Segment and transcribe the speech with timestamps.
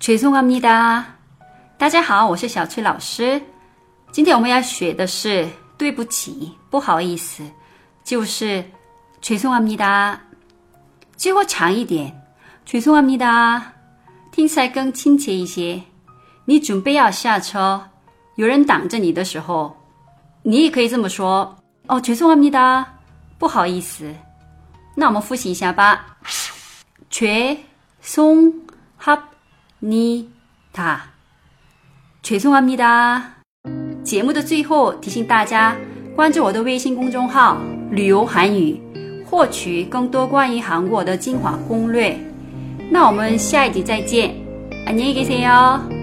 [0.00, 1.04] 죄송합니다。
[1.76, 3.40] 大家好，我是小崔老师。
[4.10, 7.44] 今天我们要学的是对不起，不好意思，
[8.02, 8.64] 就是
[9.20, 10.16] 죄송합니다。
[11.18, 12.14] 最后长一点，
[12.66, 13.60] 죄송합니다，
[14.32, 15.82] 听起来更亲切一些。
[16.46, 17.82] 你准备要下车，
[18.36, 19.76] 有人挡着你的时候，
[20.42, 21.54] 你也可以这么说：
[21.88, 22.86] 哦，죄송합니다，
[23.38, 24.14] 不好意思。
[24.94, 26.16] 那我们复习一下吧。
[27.10, 28.54] 죄송합
[29.79, 30.29] 你
[30.73, 30.99] 他，
[32.23, 33.21] 죄송합니다。
[34.03, 35.75] 节目的最后提醒大家
[36.15, 37.57] 关注我的微信公众号“
[37.91, 38.79] 旅游韩语”，
[39.25, 42.17] 获取更多关于韩国的精华攻略。
[42.91, 44.35] 那我们下一集再见，
[44.87, 45.98] 안녕히계세 요。